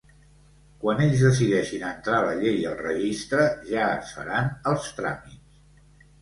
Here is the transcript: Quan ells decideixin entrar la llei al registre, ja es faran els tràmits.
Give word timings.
Quan 0.85 1.01
ells 1.07 1.19
decideixin 1.25 1.85
entrar 1.89 2.21
la 2.27 2.31
llei 2.39 2.65
al 2.71 2.79
registre, 2.79 3.45
ja 3.69 3.85
es 3.99 4.15
faran 4.17 4.51
els 4.73 4.89
tràmits. 5.03 6.11